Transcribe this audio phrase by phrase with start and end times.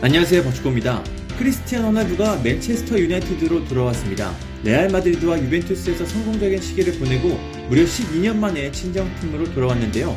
[0.00, 1.02] 안녕하세요 버추고입니다.
[1.38, 4.32] 크리스티안 호날두가 맨체스터 유나이티드로 돌아왔습니다.
[4.62, 7.30] 레알 마드리드와 유벤투스에서 성공적인 시기를 보내고
[7.68, 10.14] 무려 12년 만에 친정팀으로 돌아왔는데요.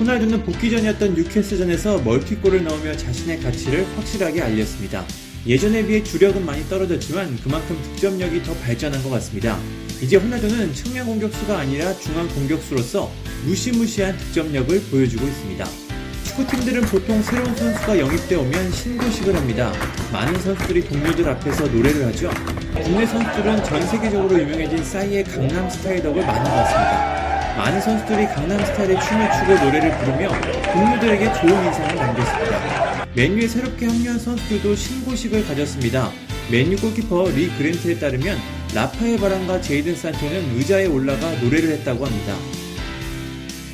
[0.00, 5.06] 호날두는 복귀전이었던 뉴캐슬전에서 멀티골을 넣으며 자신의 가치를 확실하게 알렸습니다.
[5.46, 9.56] 예전에 비해 주력은 많이 떨어졌지만 그만큼 득점력이 더 발전한 것 같습니다.
[10.02, 13.08] 이제 호날두는 측면 공격수가 아니라 중앙 공격수로서
[13.46, 15.89] 무시무시한 득점력을 보여주고 있습니다.
[16.30, 19.72] 축구팀들은 보통 새로운 선수가 영입돼 오면 신고식을 합니다.
[20.12, 22.30] 많은 선수들이 동료들 앞에서 노래를 하죠.
[22.74, 27.56] 국내 선수들은 전 세계적으로 유명해진 싸이의 강남 스타일 덕을 많이 봤습니다.
[27.56, 30.28] 많은 선수들이 강남 스타일의 춤을 추고 노래를 부르며
[30.72, 33.06] 동료들에게 좋은 인상을 남겼습니다.
[33.14, 36.12] 맨유에 새롭게 합류한 선수들도 신고식을 가졌습니다.
[36.50, 38.38] 맨유 골키퍼 리 그랜트에 따르면
[38.74, 42.36] 라파엘 바란과 제이든 산토는 의자에 올라가 노래를 했다고 합니다.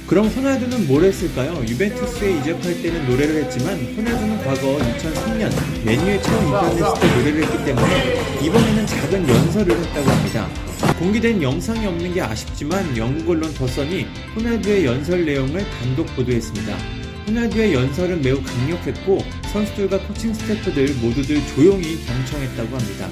[0.06, 1.64] 그럼 호날두는 뭘 했을까요?
[1.66, 5.50] 유벤투스에 이적할 때는 노래를 했지만 호날두는 과거 2003년
[5.84, 10.48] 맨유에 처음 입단했을 때 노래를 했기 때문에 이번에는 작은 연설을 했다고 합니다.
[11.00, 16.76] 공개된 영상이 없는 게 아쉽지만 영국 언론 더선이 호날두의 연설 내용을 단독 보도했습니다.
[17.26, 19.18] 호날두의 연설은 매우 강력했고
[19.52, 23.08] 선수들과 코칭 스태프들 모두들 조용히 경청했다고 합니다.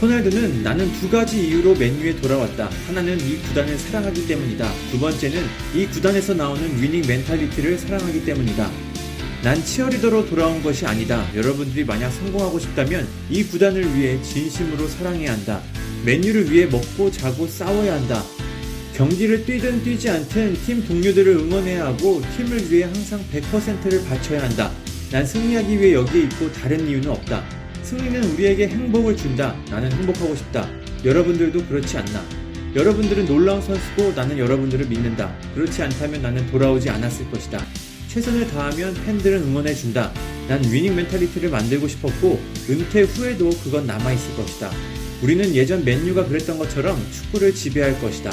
[0.00, 2.68] 호날두는 나는 두 가지 이유로 맨유에 돌아왔다.
[2.86, 4.70] 하나는 이 구단을 사랑하기 때문이다.
[4.90, 5.42] 두 번째는
[5.74, 8.70] 이 구단에서 나오는 winning mentality를 사랑하기 때문이다.
[9.42, 11.26] 난 치어리더로 돌아온 것이 아니다.
[11.34, 15.62] 여러분들이 만약 성공하고 싶다면 이 구단을 위해 진심으로 사랑해야 한다.
[16.04, 18.22] 맨유를 위해 먹고 자고 싸워야 한다.
[18.94, 24.70] 경기를 뛰든 뛰지 않든 팀 동료들을 응원해야 하고 팀을 위해 항상 100%를 바쳐야 한다.
[25.10, 27.65] 난 승리하기 위해 여기에 있고 다른 이유는 없다.
[27.86, 29.56] 승리는 우리에게 행복을 준다.
[29.70, 30.68] 나는 행복하고 싶다.
[31.04, 32.24] 여러분들도 그렇지 않나.
[32.74, 35.32] 여러분들은 놀라운 선수고 나는 여러분들을 믿는다.
[35.54, 37.64] 그렇지 않다면 나는 돌아오지 않았을 것이다.
[38.08, 40.12] 최선을 다하면 팬들은 응원해준다.
[40.48, 44.72] 난 winning mentality를 만들고 싶었고 은퇴 후에도 그건 남아있을 것이다.
[45.22, 48.32] 우리는 예전 맨유가 그랬던 것처럼 축구를 지배할 것이다.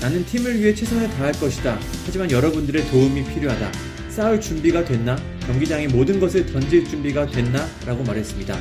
[0.00, 1.78] 나는 팀을 위해 최선을 다할 것이다.
[2.06, 3.95] 하지만 여러분들의 도움이 필요하다.
[4.16, 5.14] 싸울 준비가 됐나?
[5.46, 7.68] 경기장에 모든 것을 던질 준비가 됐나?
[7.84, 8.58] 라고 말했습니다.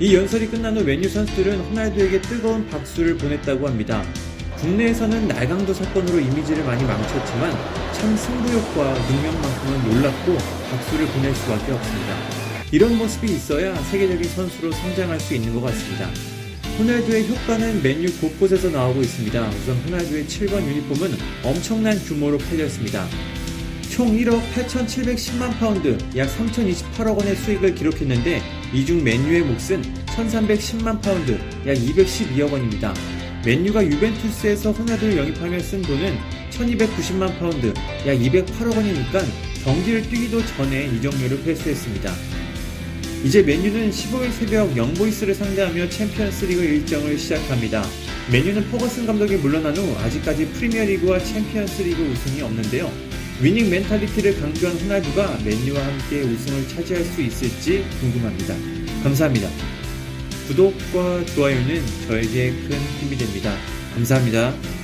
[0.00, 4.04] 이 연설이 끝난 후 맨유 선수들은 호날두에게 뜨거운 박수를 보냈다고 합니다.
[4.56, 7.52] 국내에서는 날강도 사건으로 이미지를 많이 망쳤지만
[7.92, 10.36] 참 승부욕과 능력만큼은 놀랍고
[10.68, 12.16] 박수를 보낼 수밖에 없습니다.
[12.72, 16.10] 이런 모습이 있어야 세계적인 선수로 성장할 수 있는 것 같습니다.
[16.76, 19.48] 호날두의 효과는 맨유 곳곳에서 나오고 있습니다.
[19.48, 21.12] 우선 호날두의 7번 유니폼은
[21.44, 23.06] 엄청난 규모로 팔렸습니다.
[23.98, 28.40] 총 1억 8,710만 파운드, 약 3,028억 원의 수익을 기록했는데
[28.72, 31.32] 이 중 맨유의 몫은 1,310만 파운드,
[31.66, 32.94] 약 212억 원입니다.
[33.44, 36.16] 맨유가 유벤투스에서 호날두를 영입하며 쓴 돈은
[36.52, 37.74] 1,290만 파운드,
[38.06, 39.20] 약 208억 원이니까
[39.64, 42.12] 경기를 뛰기도 전에 이적료를 회수했습니다.
[43.24, 47.84] 이제 맨유는 15일 새벽 영보이스를 상대하며 챔피언스리그 일정을 시작합니다.
[48.30, 53.17] 맨유는 퍼거슨 감독이 물러난 후 아직까지 프리미어리그와 챔피언스리그 우승이 없는데요.
[53.40, 58.54] winning mentality를 강조한 호날두가 맨유와 함께 우승을 차지할 수 있을지 궁금합니다.
[59.04, 59.48] 감사합니다.
[60.48, 63.54] 구독과 좋아요는 저에게 큰 힘이 됩니다.
[63.94, 64.77] 감사합니다.